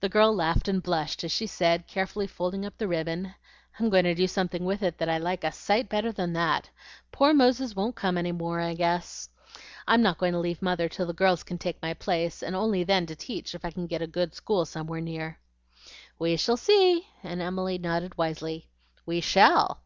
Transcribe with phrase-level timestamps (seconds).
[0.00, 3.34] The girl laughed and blushed as she said, carefully folding up the ribbon,
[3.78, 6.70] "I'm going to do something with it that I like a sight better than that.
[7.10, 9.28] Poor Moses won't come any more, I guess.
[9.86, 12.82] I'm not going to leave Mother till the girls can take my place, and only
[12.82, 15.38] then to teach, if I can get a good school somewhere near."
[16.18, 18.70] "We shall see!" and Emily nodded wisely.
[19.04, 19.80] "We shall!"